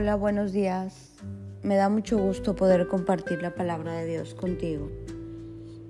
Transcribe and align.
Hola, 0.00 0.14
buenos 0.14 0.52
días. 0.52 1.10
Me 1.64 1.74
da 1.74 1.88
mucho 1.88 2.18
gusto 2.18 2.54
poder 2.54 2.86
compartir 2.86 3.42
la 3.42 3.56
palabra 3.56 3.94
de 3.94 4.06
Dios 4.06 4.32
contigo. 4.32 4.92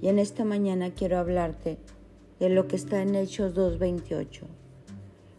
Y 0.00 0.08
en 0.08 0.18
esta 0.18 0.46
mañana 0.46 0.92
quiero 0.92 1.18
hablarte 1.18 1.76
de 2.40 2.48
lo 2.48 2.66
que 2.68 2.76
está 2.76 3.02
en 3.02 3.14
Hechos 3.14 3.54
2.28. 3.54 4.44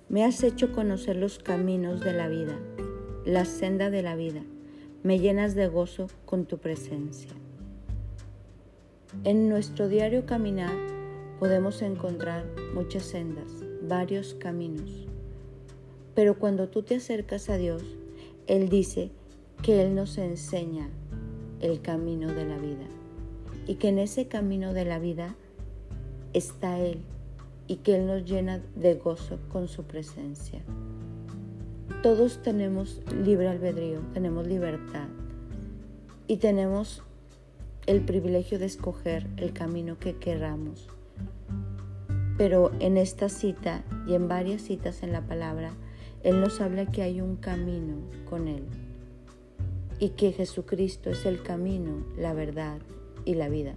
Me 0.08 0.24
has 0.24 0.44
hecho 0.44 0.72
conocer 0.72 1.16
los 1.16 1.40
caminos 1.40 2.02
de 2.02 2.14
la 2.14 2.28
vida, 2.28 2.60
la 3.26 3.46
senda 3.46 3.90
de 3.90 4.04
la 4.04 4.16
vida. 4.16 4.44
Me 5.02 5.18
llenas 5.18 5.56
de 5.56 5.68
gozo 5.68 6.06
con 6.26 6.46
tu 6.46 6.60
presencia. 6.60 7.32
En 9.24 9.50
nuestro 9.50 9.88
diario 9.88 10.28
caminar 10.28 10.76
podemos 11.40 11.82
encontrar 11.82 12.46
muchas 12.76 13.02
sendas, 13.02 13.52
varios 13.82 14.36
caminos. 14.36 15.08
Pero 16.14 16.38
cuando 16.38 16.70
tú 16.70 16.84
te 16.84 16.98
acercas 16.98 17.50
a 17.50 17.58
Dios, 17.58 17.82
él 18.50 18.68
dice 18.68 19.12
que 19.62 19.84
Él 19.84 19.94
nos 19.94 20.18
enseña 20.18 20.90
el 21.62 21.82
camino 21.82 22.34
de 22.34 22.46
la 22.46 22.58
vida 22.58 22.88
y 23.68 23.76
que 23.76 23.90
en 23.90 24.00
ese 24.00 24.28
camino 24.28 24.74
de 24.74 24.86
la 24.86 24.98
vida 24.98 25.36
está 26.34 26.80
Él 26.80 27.04
y 27.68 27.78
que 27.78 27.96
Él 27.96 28.08
nos 28.08 28.26
llena 28.26 28.60
de 28.76 28.96
gozo 28.96 29.38
con 29.50 29.68
su 29.68 29.84
presencia. 29.84 30.62
Todos 32.02 32.42
tenemos 32.42 33.02
libre 33.24 33.50
albedrío, 33.50 34.00
tenemos 34.16 34.48
libertad 34.48 35.10
y 36.26 36.38
tenemos 36.38 37.04
el 37.86 38.02
privilegio 38.02 38.58
de 38.58 38.66
escoger 38.66 39.28
el 39.38 39.54
camino 39.54 40.00
que 40.00 40.16
queramos. 40.16 40.88
Pero 42.36 42.72
en 42.80 42.98
esta 42.98 43.30
cita 43.30 43.84
y 44.08 44.16
en 44.16 44.28
varias 44.28 44.64
citas 44.64 45.04
en 45.04 45.12
la 45.12 45.22
palabra, 45.22 45.74
él 46.24 46.42
nos 46.42 46.60
habla 46.60 46.86
que 46.86 47.02
hay 47.02 47.22
un 47.22 47.38
camino 47.38 47.96
con 48.30 48.50
Él 48.50 48.64
y 50.00 50.10
que 50.10 50.34
Jesucristo 50.34 51.10
es 51.10 51.26
el 51.26 51.42
camino, 51.42 52.06
la 52.18 52.34
verdad 52.34 52.80
y 53.24 53.36
la 53.36 53.48
vida. 53.48 53.76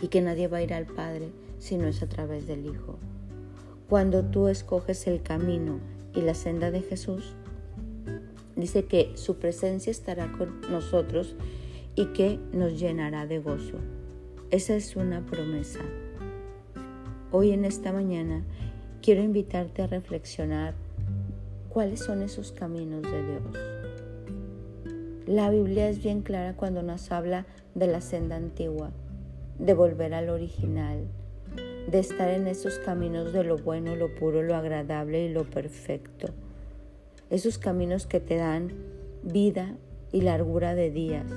Y 0.00 0.08
que 0.08 0.22
nadie 0.22 0.48
va 0.48 0.58
a 0.58 0.62
ir 0.62 0.72
al 0.72 0.86
Padre 0.86 1.30
si 1.58 1.76
no 1.76 1.88
es 1.88 2.02
a 2.02 2.08
través 2.08 2.46
del 2.46 2.64
Hijo. 2.64 2.98
Cuando 3.88 4.24
tú 4.24 4.48
escoges 4.48 5.06
el 5.06 5.22
camino 5.22 5.78
y 6.14 6.22
la 6.22 6.34
senda 6.34 6.70
de 6.70 6.80
Jesús, 6.80 7.34
dice 8.56 8.84
que 8.84 9.12
su 9.14 9.38
presencia 9.38 9.90
estará 9.90 10.32
con 10.32 10.60
nosotros 10.70 11.36
y 11.96 12.06
que 12.06 12.38
nos 12.52 12.78
llenará 12.78 13.26
de 13.26 13.40
gozo. 13.40 13.76
Esa 14.50 14.74
es 14.74 14.96
una 14.96 15.24
promesa. 15.26 15.80
Hoy 17.30 17.50
en 17.50 17.66
esta 17.66 17.92
mañana 17.92 18.42
quiero 19.02 19.22
invitarte 19.22 19.82
a 19.82 19.86
reflexionar 19.86 20.74
cuáles 21.68 22.00
son 22.00 22.22
esos 22.22 22.52
caminos 22.52 23.02
de 23.02 23.22
Dios. 23.22 23.42
La 25.26 25.50
Biblia 25.50 25.88
es 25.88 26.02
bien 26.02 26.22
clara 26.22 26.54
cuando 26.54 26.82
nos 26.82 27.12
habla 27.12 27.46
de 27.74 27.86
la 27.86 28.00
senda 28.00 28.36
antigua, 28.36 28.90
de 29.58 29.74
volver 29.74 30.14
al 30.14 30.30
original, 30.30 31.06
de 31.90 31.98
estar 31.98 32.30
en 32.30 32.46
esos 32.46 32.78
caminos 32.78 33.32
de 33.32 33.44
lo 33.44 33.58
bueno, 33.58 33.94
lo 33.94 34.14
puro, 34.14 34.42
lo 34.42 34.56
agradable 34.56 35.24
y 35.24 35.28
lo 35.28 35.44
perfecto. 35.44 36.28
Esos 37.30 37.58
caminos 37.58 38.06
que 38.06 38.20
te 38.20 38.36
dan 38.36 38.72
vida 39.22 39.76
y 40.12 40.22
largura 40.22 40.74
de 40.74 40.90
días 40.90 41.30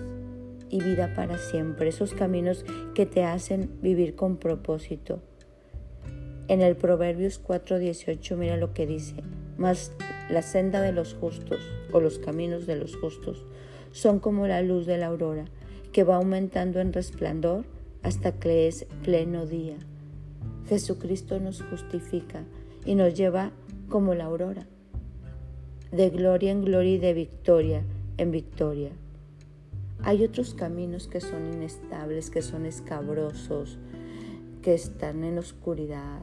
y 0.70 0.82
vida 0.82 1.14
para 1.16 1.38
siempre. 1.38 1.90
Esos 1.90 2.14
caminos 2.14 2.66
que 2.96 3.06
te 3.06 3.24
hacen 3.24 3.70
vivir 3.82 4.16
con 4.16 4.38
propósito 4.38 5.22
en 6.48 6.62
el 6.62 6.76
Proverbios 6.76 7.40
4:18 7.40 8.36
mira 8.38 8.58
lo 8.58 8.74
que 8.74 8.86
dice, 8.86 9.16
mas 9.58 9.92
la 10.30 10.42
senda 10.42 10.82
de 10.82 10.92
los 10.92 11.14
justos 11.14 11.60
o 11.92 12.00
los 12.00 12.20
caminos 12.20 12.66
de 12.66 12.76
los 12.76 12.96
justos 12.96 13.46
son 13.92 14.20
como 14.20 14.48
la 14.48 14.62
luz 14.62 14.86
de 14.86 14.98
la 14.98 15.08
aurora, 15.08 15.46
que 15.92 16.04
va 16.04 16.16
aumentando 16.16 16.80
en 16.80 16.94
resplandor 16.94 17.66
hasta 18.04 18.32
que 18.32 18.68
es 18.68 18.86
pleno 19.04 19.46
día. 19.46 19.78
Jesucristo 20.68 21.40
nos 21.40 21.62
justifica 21.62 22.44
y 22.86 22.96
nos 22.96 23.14
lleva 23.14 23.52
como 23.90 24.14
la 24.16 24.26
aurora, 24.26 24.66
de 25.92 26.10
gloria 26.10 26.52
en 26.52 26.64
gloria 26.64 26.94
y 26.94 26.98
de 26.98 27.14
victoria 27.14 27.84
en 28.22 28.32
victoria. 28.32 28.92
Hay 30.04 30.24
otros 30.24 30.54
caminos 30.54 31.08
que 31.08 31.22
son 31.22 31.54
inestables, 31.54 32.30
que 32.30 32.42
son 32.42 32.66
escabrosos, 32.66 33.78
que 34.62 34.74
están 34.74 35.24
en 35.24 35.38
oscuridad, 35.38 36.22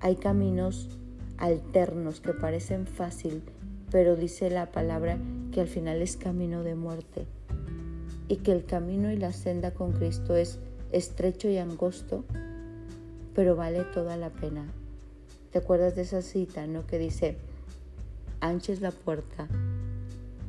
hay 0.00 0.16
caminos 0.16 0.88
alternos 1.36 2.20
que 2.20 2.32
parecen 2.32 2.86
fácil, 2.86 3.42
pero 3.90 4.16
dice 4.16 4.50
la 4.50 4.72
palabra 4.72 5.18
que 5.52 5.60
al 5.60 5.68
final 5.68 6.02
es 6.02 6.16
camino 6.16 6.62
de 6.62 6.74
muerte 6.74 7.26
y 8.28 8.36
que 8.36 8.52
el 8.52 8.64
camino 8.64 9.10
y 9.10 9.16
la 9.16 9.32
senda 9.32 9.72
con 9.72 9.92
Cristo 9.92 10.36
es 10.36 10.58
estrecho 10.92 11.48
y 11.48 11.58
angosto, 11.58 12.24
pero 13.34 13.56
vale 13.56 13.84
toda 13.84 14.16
la 14.16 14.30
pena. 14.30 14.66
¿Te 15.50 15.58
acuerdas 15.58 15.96
de 15.96 16.02
esa 16.02 16.22
cita, 16.22 16.66
no? 16.66 16.86
Que 16.86 16.98
dice, 16.98 17.38
ancha 18.40 18.72
es 18.72 18.80
la 18.80 18.90
puerta 18.90 19.48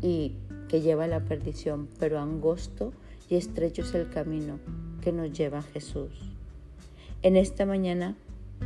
y 0.01 0.35
que 0.67 0.81
lleva 0.81 1.05
a 1.05 1.07
la 1.07 1.21
perdición, 1.21 1.87
pero 1.99 2.19
angosto 2.19 2.91
y 3.29 3.35
estrecho 3.35 3.83
es 3.83 3.93
el 3.93 4.09
camino 4.09 4.59
que 5.01 5.11
nos 5.11 5.31
lleva 5.31 5.59
a 5.59 5.63
Jesús. 5.63 6.38
En 7.21 7.35
esta 7.35 7.65
mañana 7.65 8.15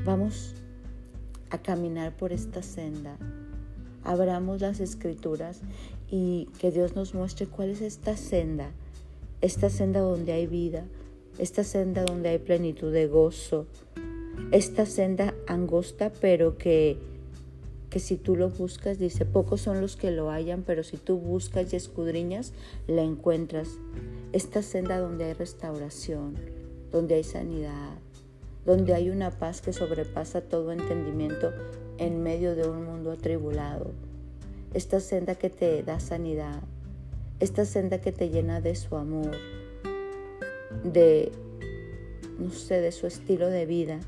vamos 0.06 0.54
a 1.50 1.58
caminar 1.58 2.16
por 2.16 2.32
esta 2.32 2.62
senda. 2.62 3.18
Abramos 4.04 4.62
las 4.62 4.80
escrituras 4.80 5.62
y 6.08 6.50
que 6.60 6.70
Dios 6.70 6.96
nos 6.96 7.16
muestre 7.16 7.48
cuál 7.48 7.72
es 7.72 7.82
esta 7.82 8.16
senda, 8.16 8.70
esta 9.42 9.72
senda 9.72 10.02
donde 10.02 10.34
hay 10.34 10.46
vida, 10.46 10.86
esta 11.40 11.64
senda 11.64 12.04
donde 12.04 12.30
hay 12.30 12.38
plenitud 12.38 12.94
de 12.94 13.08
gozo, 13.08 13.66
esta 14.52 14.86
senda 14.86 15.34
angosta 15.48 16.12
pero 16.22 16.56
que, 16.60 17.00
que 17.90 17.98
si 17.98 18.18
tú 18.18 18.36
lo 18.36 18.52
buscas, 18.52 19.00
dice, 19.00 19.26
pocos 19.26 19.62
son 19.62 19.82
los 19.82 19.96
que 19.96 20.12
lo 20.12 20.30
hallan, 20.30 20.62
pero 20.62 20.84
si 20.84 20.98
tú 20.98 21.18
buscas 21.18 21.74
y 21.74 21.76
escudriñas, 21.76 22.54
la 22.86 23.02
encuentras. 23.02 23.80
Esta 24.32 24.62
senda 24.62 25.00
donde 25.00 25.26
hay 25.26 25.34
restauración, 25.34 26.36
donde 26.92 27.16
hay 27.16 27.24
sanidad, 27.24 27.98
donde 28.66 28.94
hay 28.94 29.10
una 29.10 29.32
paz 29.32 29.62
que 29.62 29.74
sobrepasa 29.74 30.42
todo 30.42 30.72
entendimiento 30.72 31.52
en 31.98 32.24
medio 32.24 32.56
de 32.56 32.68
un 32.68 32.86
mundo 32.86 33.12
atribulado. 33.12 33.92
Esta 34.74 35.00
senda 35.00 35.36
que 35.36 35.50
te 35.50 35.84
da 35.84 36.00
sanidad, 36.00 36.62
esta 37.40 37.66
senda 37.66 38.00
que 38.00 38.12
te 38.12 38.30
llena 38.30 38.62
de 38.62 38.76
su 38.76 38.96
amor, 38.96 39.32
de, 40.84 41.32
no 42.40 42.52
sé, 42.52 42.82
de 42.82 42.92
su 42.92 43.06
estilo 43.06 43.50
de 43.50 43.66
vida. 43.66 44.00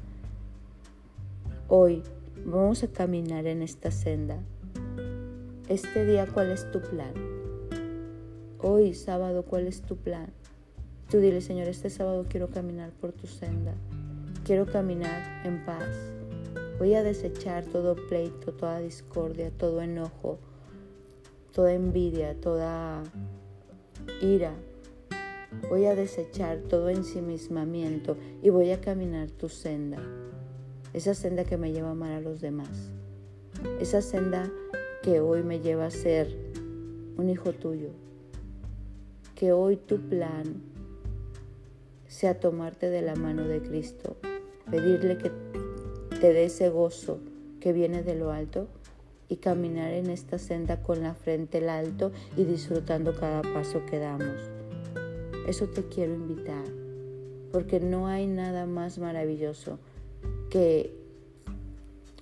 Hoy 1.68 2.02
vamos 2.46 2.84
a 2.84 2.88
caminar 2.88 3.46
en 3.48 3.62
esta 3.62 3.92
senda. 3.92 4.38
Este 5.68 6.06
día, 6.06 6.28
¿cuál 6.28 6.52
es 6.52 6.72
tu 6.72 6.82
plan? 6.82 7.14
Hoy, 8.60 8.94
sábado, 8.94 9.44
¿cuál 9.44 9.68
es 9.68 9.82
tu 9.82 9.98
plan? 9.98 10.28
Tú 11.10 11.20
dile, 11.20 11.42
Señor, 11.42 11.68
este 11.68 11.90
sábado 11.90 12.26
quiero 12.28 12.50
caminar 12.50 12.92
por 12.92 13.12
tu 13.12 13.28
senda. 13.28 13.76
Quiero 14.46 14.68
caminar 14.68 15.24
en 15.44 15.66
paz. 15.66 16.14
Voy 16.78 16.94
a 16.94 17.02
desechar 17.02 17.66
todo 17.66 17.96
pleito, 17.96 18.54
toda 18.54 18.78
discordia, 18.78 19.50
todo 19.50 19.82
enojo, 19.82 20.38
toda 21.52 21.74
envidia, 21.74 22.40
toda 22.40 23.02
ira. 24.22 24.54
Voy 25.68 25.86
a 25.88 25.96
desechar 25.96 26.60
todo 26.60 26.90
ensimismamiento 26.90 28.18
y 28.44 28.52
voy 28.52 28.70
a 28.70 28.80
caminar 28.80 29.32
tu 29.32 29.50
senda. 29.50 29.98
Esa 30.94 31.16
senda 31.16 31.44
que 31.44 31.58
me 31.58 31.72
lleva 31.72 31.88
a 31.88 31.94
amar 31.94 32.12
a 32.12 32.22
los 32.22 32.40
demás. 32.40 32.92
Esa 33.80 34.04
senda 34.04 34.52
que 35.02 35.22
hoy 35.22 35.42
me 35.42 35.60
lleva 35.60 35.88
a 35.88 35.92
ser 35.92 36.38
un 37.18 37.32
hijo 37.32 37.52
tuyo. 37.52 37.90
Que 39.34 39.54
hoy 39.54 39.76
tu 39.76 40.08
plan 40.08 40.62
sea 42.06 42.40
tomarte 42.40 42.92
de 42.92 43.02
la 43.02 43.16
mano 43.16 43.48
de 43.48 43.60
Cristo 43.64 44.18
pedirle 44.70 45.18
que 45.18 45.32
te 46.20 46.34
dé 46.34 46.46
ese 46.46 46.70
gozo 46.70 47.20
que 47.60 47.74
viene 47.74 48.04
de 48.04 48.16
lo 48.16 48.32
alto 48.32 48.68
y 49.28 49.38
caminar 49.38 49.92
en 49.92 50.10
esta 50.10 50.38
senda 50.38 50.82
con 50.82 51.02
la 51.02 51.16
frente 51.16 51.58
al 51.58 51.70
alto 51.70 52.12
y 52.38 52.44
disfrutando 52.44 53.16
cada 53.16 53.42
paso 53.42 53.86
que 53.86 54.00
damos. 54.00 54.40
Eso 55.48 55.68
te 55.68 55.84
quiero 55.84 56.14
invitar, 56.14 56.64
porque 57.52 57.80
no 57.80 58.08
hay 58.08 58.28
nada 58.28 58.66
más 58.66 58.98
maravilloso 58.98 59.80
que 60.50 60.94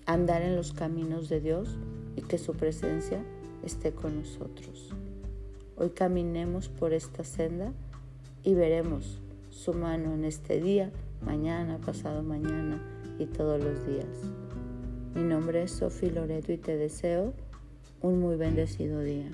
andar 0.06 0.42
en 0.42 0.56
los 0.56 0.74
caminos 0.74 1.30
de 1.30 1.40
Dios 1.40 1.78
y 2.16 2.22
que 2.22 2.38
su 2.38 2.54
presencia 2.54 3.24
esté 3.64 3.92
con 3.92 4.18
nosotros. 4.20 4.94
Hoy 5.78 5.90
caminemos 5.92 6.70
por 6.70 6.94
esta 6.94 7.24
senda 7.24 7.74
y 8.44 8.54
veremos 8.54 9.22
su 9.50 9.74
mano 9.74 10.14
en 10.14 10.26
este 10.26 10.60
día 10.60 10.92
mañana, 11.26 11.78
pasado 11.80 12.24
mañana 12.24 12.80
y 13.20 13.26
todos 13.26 13.64
los 13.64 13.86
días. 13.88 14.08
Mi 15.16 15.24
nombre 15.24 15.64
es 15.64 15.72
Sofi 15.72 16.10
Loreto 16.10 16.52
y 16.52 16.58
te 16.58 16.78
deseo 16.78 17.34
un 18.02 18.20
muy 18.20 18.36
bendecido 18.36 19.00
día. 19.02 19.30